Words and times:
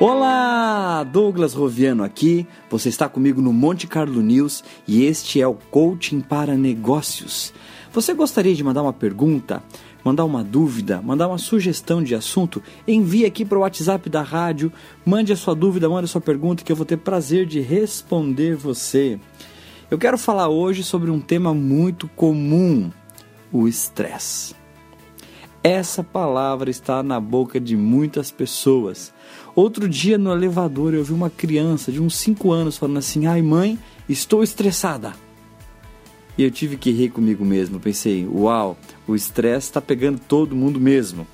Olá, 0.00 1.02
Douglas 1.02 1.54
Roviano 1.54 2.04
aqui. 2.04 2.46
Você 2.70 2.88
está 2.88 3.08
comigo 3.08 3.42
no 3.42 3.52
Monte 3.52 3.88
Carlo 3.88 4.22
News 4.22 4.62
e 4.86 5.04
este 5.04 5.40
é 5.40 5.46
o 5.46 5.54
Coaching 5.54 6.20
para 6.20 6.56
Negócios. 6.56 7.52
Você 7.92 8.14
gostaria 8.14 8.54
de 8.54 8.62
mandar 8.62 8.82
uma 8.82 8.92
pergunta, 8.92 9.60
mandar 10.04 10.24
uma 10.24 10.44
dúvida, 10.44 11.02
mandar 11.02 11.26
uma 11.26 11.38
sugestão 11.38 12.00
de 12.00 12.14
assunto? 12.14 12.62
Envie 12.86 13.26
aqui 13.26 13.44
para 13.44 13.58
o 13.58 13.62
WhatsApp 13.62 14.08
da 14.08 14.22
rádio, 14.22 14.72
mande 15.04 15.32
a 15.32 15.36
sua 15.36 15.54
dúvida, 15.54 15.88
mande 15.88 16.04
a 16.04 16.08
sua 16.08 16.20
pergunta 16.20 16.62
que 16.62 16.70
eu 16.70 16.76
vou 16.76 16.86
ter 16.86 16.98
prazer 16.98 17.44
de 17.44 17.60
responder 17.60 18.54
você. 18.54 19.18
Eu 19.90 19.98
quero 19.98 20.16
falar 20.16 20.48
hoje 20.48 20.84
sobre 20.84 21.10
um 21.10 21.18
tema 21.18 21.52
muito 21.52 22.06
comum: 22.08 22.90
o 23.50 23.66
estresse. 23.66 24.57
Essa 25.68 26.02
palavra 26.02 26.70
está 26.70 27.02
na 27.02 27.20
boca 27.20 27.60
de 27.60 27.76
muitas 27.76 28.30
pessoas. 28.30 29.12
Outro 29.54 29.86
dia 29.86 30.16
no 30.16 30.32
elevador 30.32 30.94
eu 30.94 31.04
vi 31.04 31.12
uma 31.12 31.28
criança 31.28 31.92
de 31.92 32.00
uns 32.00 32.16
5 32.16 32.50
anos 32.50 32.78
falando 32.78 32.96
assim: 32.96 33.26
ai 33.26 33.42
mãe, 33.42 33.78
estou 34.08 34.42
estressada. 34.42 35.12
E 36.38 36.42
eu 36.42 36.50
tive 36.50 36.78
que 36.78 36.90
rir 36.90 37.10
comigo 37.10 37.44
mesmo. 37.44 37.78
Pensei: 37.78 38.26
uau, 38.26 38.78
o 39.06 39.14
estresse 39.14 39.66
está 39.66 39.78
pegando 39.78 40.18
todo 40.18 40.56
mundo 40.56 40.80
mesmo. 40.80 41.26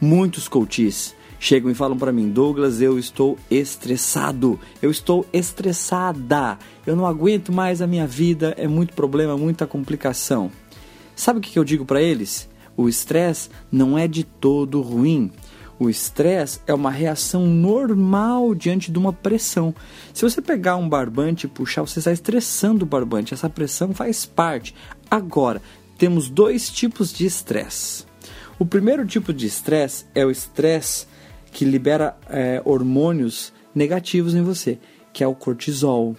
Muitos 0.00 0.48
coaches 0.48 1.14
chegam 1.38 1.70
e 1.70 1.74
falam 1.74 1.96
para 1.96 2.10
mim: 2.10 2.30
Douglas, 2.30 2.80
eu 2.80 2.98
estou 2.98 3.38
estressado, 3.48 4.58
eu 4.82 4.90
estou 4.90 5.24
estressada, 5.32 6.58
eu 6.84 6.96
não 6.96 7.06
aguento 7.06 7.52
mais 7.52 7.80
a 7.80 7.86
minha 7.86 8.08
vida, 8.08 8.56
é 8.58 8.66
muito 8.66 8.92
problema, 8.92 9.38
muita 9.38 9.68
complicação. 9.68 10.50
Sabe 11.14 11.38
o 11.38 11.42
que 11.42 11.56
eu 11.56 11.62
digo 11.62 11.84
para 11.84 12.02
eles? 12.02 12.49
O 12.80 12.88
estresse 12.88 13.50
não 13.70 13.98
é 13.98 14.08
de 14.08 14.24
todo 14.24 14.80
ruim. 14.80 15.30
O 15.78 15.90
estresse 15.90 16.60
é 16.66 16.72
uma 16.72 16.90
reação 16.90 17.46
normal 17.46 18.54
diante 18.54 18.90
de 18.90 18.98
uma 18.98 19.12
pressão. 19.12 19.74
Se 20.14 20.22
você 20.22 20.40
pegar 20.40 20.76
um 20.76 20.88
barbante 20.88 21.44
e 21.44 21.48
puxar, 21.48 21.82
você 21.82 21.98
está 21.98 22.10
estressando 22.10 22.86
o 22.86 22.88
barbante. 22.88 23.34
Essa 23.34 23.50
pressão 23.50 23.92
faz 23.92 24.24
parte. 24.24 24.74
Agora, 25.10 25.60
temos 25.98 26.30
dois 26.30 26.70
tipos 26.70 27.12
de 27.12 27.26
estresse. 27.26 28.06
O 28.58 28.64
primeiro 28.64 29.06
tipo 29.06 29.30
de 29.30 29.46
estresse 29.46 30.06
é 30.14 30.24
o 30.24 30.30
estresse 30.30 31.06
que 31.52 31.66
libera 31.66 32.16
é, 32.30 32.62
hormônios 32.64 33.52
negativos 33.74 34.34
em 34.34 34.42
você, 34.42 34.78
que 35.12 35.22
é 35.22 35.26
o 35.26 35.34
cortisol, 35.34 36.16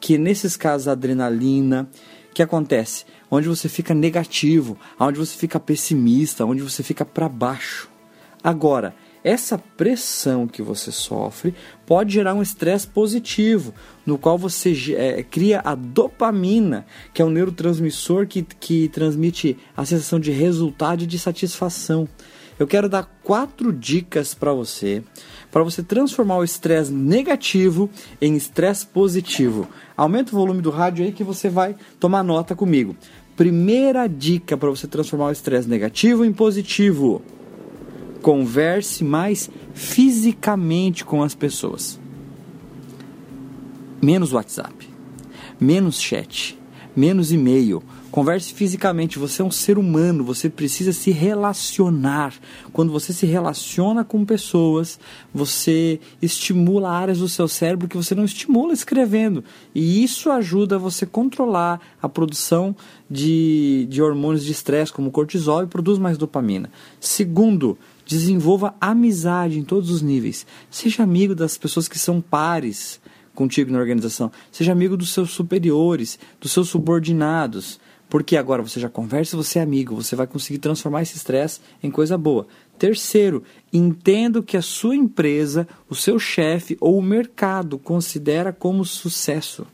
que 0.00 0.18
nesses 0.18 0.56
casos 0.56 0.88
a 0.88 0.92
adrenalina, 0.92 1.88
que 2.32 2.42
acontece 2.42 3.04
onde 3.30 3.48
você 3.48 3.68
fica 3.68 3.94
negativo, 3.94 4.76
onde 4.98 5.18
você 5.18 5.36
fica 5.36 5.60
pessimista, 5.60 6.44
onde 6.44 6.62
você 6.62 6.82
fica 6.82 7.04
para 7.04 7.28
baixo. 7.28 7.88
Agora, 8.42 8.94
essa 9.22 9.58
pressão 9.58 10.46
que 10.46 10.62
você 10.62 10.90
sofre 10.90 11.54
pode 11.86 12.14
gerar 12.14 12.34
um 12.34 12.40
estresse 12.40 12.86
positivo, 12.86 13.74
no 14.04 14.16
qual 14.16 14.38
você 14.38 14.74
é, 14.96 15.22
cria 15.22 15.60
a 15.62 15.74
dopamina, 15.74 16.86
que 17.12 17.20
é 17.20 17.24
um 17.24 17.30
neurotransmissor 17.30 18.26
que, 18.26 18.42
que 18.42 18.88
transmite 18.88 19.58
a 19.76 19.84
sensação 19.84 20.18
de 20.18 20.30
resultado 20.30 21.04
e 21.04 21.06
de 21.06 21.18
satisfação. 21.18 22.08
Eu 22.60 22.66
quero 22.66 22.90
dar 22.90 23.04
quatro 23.24 23.72
dicas 23.72 24.34
para 24.34 24.52
você, 24.52 25.02
para 25.50 25.64
você 25.64 25.82
transformar 25.82 26.36
o 26.36 26.44
estresse 26.44 26.92
negativo 26.92 27.88
em 28.20 28.36
estresse 28.36 28.86
positivo. 28.86 29.66
Aumenta 29.96 30.30
o 30.30 30.38
volume 30.38 30.60
do 30.60 30.68
rádio 30.68 31.02
aí 31.02 31.10
que 31.10 31.24
você 31.24 31.48
vai 31.48 31.74
tomar 31.98 32.22
nota 32.22 32.54
comigo. 32.54 32.94
Primeira 33.34 34.06
dica 34.06 34.58
para 34.58 34.68
você 34.68 34.86
transformar 34.86 35.28
o 35.28 35.32
estresse 35.32 35.66
negativo 35.66 36.22
em 36.22 36.34
positivo 36.34 37.22
Converse 38.20 39.02
mais 39.02 39.48
fisicamente 39.72 41.02
com 41.02 41.22
as 41.22 41.34
pessoas. 41.34 41.98
Menos 44.02 44.34
WhatsApp, 44.34 44.86
menos 45.58 45.98
chat, 45.98 46.59
menos 46.96 47.32
e-mail. 47.32 47.82
Converse 48.10 48.52
fisicamente. 48.52 49.18
Você 49.18 49.42
é 49.42 49.44
um 49.44 49.50
ser 49.50 49.78
humano, 49.78 50.24
você 50.24 50.48
precisa 50.48 50.92
se 50.92 51.10
relacionar. 51.10 52.34
Quando 52.72 52.90
você 52.90 53.12
se 53.12 53.26
relaciona 53.26 54.04
com 54.04 54.24
pessoas, 54.24 54.98
você 55.32 56.00
estimula 56.20 56.90
áreas 56.90 57.18
do 57.18 57.28
seu 57.28 57.46
cérebro 57.46 57.88
que 57.88 57.96
você 57.96 58.14
não 58.14 58.24
estimula 58.24 58.72
escrevendo. 58.72 59.44
E 59.74 60.02
isso 60.02 60.30
ajuda 60.30 60.78
você 60.78 61.06
controlar 61.06 61.80
a 62.02 62.08
produção 62.08 62.74
de, 63.08 63.86
de 63.88 64.02
hormônios 64.02 64.44
de 64.44 64.52
estresse, 64.52 64.92
como 64.92 65.10
cortisol, 65.10 65.62
e 65.62 65.66
produz 65.66 65.98
mais 65.98 66.18
dopamina. 66.18 66.70
Segundo, 66.98 67.78
Desenvolva 68.10 68.74
amizade 68.80 69.56
em 69.56 69.62
todos 69.62 69.88
os 69.88 70.02
níveis. 70.02 70.44
Seja 70.68 71.04
amigo 71.04 71.32
das 71.32 71.56
pessoas 71.56 71.86
que 71.86 71.96
são 71.96 72.20
pares 72.20 73.00
contigo 73.34 73.72
na 73.72 73.78
organização. 73.78 74.30
Seja 74.50 74.72
amigo 74.72 74.96
dos 74.96 75.12
seus 75.12 75.30
superiores, 75.30 76.18
dos 76.40 76.52
seus 76.52 76.68
subordinados. 76.68 77.78
Porque 78.08 78.36
agora 78.36 78.60
você 78.60 78.80
já 78.80 78.88
conversa, 78.88 79.36
você 79.36 79.60
é 79.60 79.62
amigo, 79.62 79.94
você 79.94 80.16
vai 80.16 80.26
conseguir 80.26 80.58
transformar 80.58 81.02
esse 81.02 81.16
estresse 81.16 81.60
em 81.80 81.92
coisa 81.92 82.18
boa. 82.18 82.48
Terceiro, 82.76 83.44
entenda 83.72 84.42
que 84.42 84.56
a 84.56 84.62
sua 84.62 84.96
empresa, 84.96 85.68
o 85.88 85.94
seu 85.94 86.18
chefe 86.18 86.76
ou 86.80 86.98
o 86.98 87.02
mercado 87.02 87.78
considera 87.78 88.52
como 88.52 88.84
sucesso. 88.84 89.64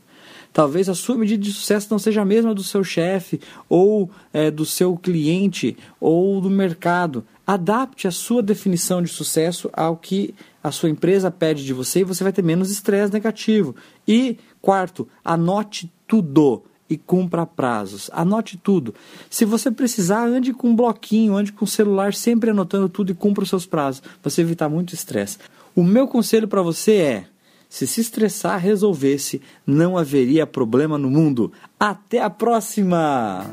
Talvez 0.53 0.89
a 0.89 0.95
sua 0.95 1.17
medida 1.17 1.43
de 1.43 1.51
sucesso 1.51 1.87
não 1.89 1.99
seja 1.99 2.21
a 2.21 2.25
mesma 2.25 2.53
do 2.53 2.63
seu 2.63 2.83
chefe, 2.83 3.39
ou 3.69 4.09
é, 4.33 4.49
do 4.49 4.65
seu 4.65 4.97
cliente, 4.97 5.77
ou 5.99 6.41
do 6.41 6.49
mercado. 6.49 7.25
Adapte 7.45 8.07
a 8.07 8.11
sua 8.11 8.41
definição 8.41 9.01
de 9.01 9.09
sucesso 9.09 9.69
ao 9.73 9.95
que 9.95 10.33
a 10.63 10.71
sua 10.71 10.89
empresa 10.89 11.31
pede 11.31 11.65
de 11.65 11.73
você 11.73 12.01
e 12.01 12.03
você 12.03 12.23
vai 12.23 12.33
ter 12.33 12.43
menos 12.43 12.71
estresse 12.71 13.13
negativo. 13.13 13.75
E 14.07 14.37
quarto, 14.61 15.07
anote 15.23 15.91
tudo 16.07 16.63
e 16.89 16.97
cumpra 16.97 17.45
prazos. 17.45 18.09
Anote 18.13 18.57
tudo. 18.57 18.93
Se 19.29 19.45
você 19.45 19.69
precisar, 19.69 20.25
ande 20.25 20.53
com 20.53 20.69
um 20.69 20.75
bloquinho, 20.75 21.35
ande 21.35 21.51
com 21.51 21.65
o 21.65 21.67
celular, 21.67 22.13
sempre 22.13 22.49
anotando 22.49 22.89
tudo 22.89 23.11
e 23.11 23.15
cumpra 23.15 23.43
os 23.43 23.49
seus 23.49 23.65
prazos. 23.65 24.01
Você 24.23 24.41
evitar 24.41 24.69
muito 24.69 24.93
estresse. 24.93 25.37
O 25.75 25.83
meu 25.83 26.07
conselho 26.07 26.47
para 26.47 26.61
você 26.61 26.95
é: 26.95 27.25
se 27.69 27.85
se 27.85 28.01
estressar 28.01 28.59
resolvesse, 28.59 29.41
não 29.65 29.97
haveria 29.97 30.47
problema 30.47 30.97
no 30.97 31.09
mundo. 31.09 31.51
Até 31.79 32.21
a 32.21 32.29
próxima! 32.29 33.45